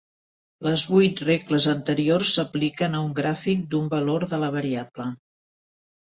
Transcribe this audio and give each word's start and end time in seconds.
Les 0.67 0.83
vuit 0.91 1.19
regles 1.25 1.67
anteriors 1.73 2.31
s'apliquen 2.37 2.95
a 2.95 3.01
un 3.09 3.11
gràfic 3.19 3.61
d'un 3.75 3.91
valor 3.91 4.25
de 4.31 4.39
la 4.45 4.49
variable. 4.57 5.07